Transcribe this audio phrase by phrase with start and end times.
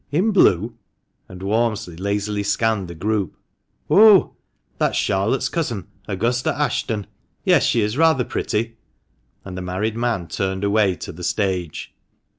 [0.09, 0.73] "In blue?"
[1.29, 3.35] And Walmsley lazily scanned the group.
[3.87, 4.33] "Oh!
[4.79, 7.05] that's Charlotte's cousin, Augusta Ashton!
[7.43, 8.77] Yes, she is rather pretty;"
[9.45, 11.93] and the married man turned away to the stage.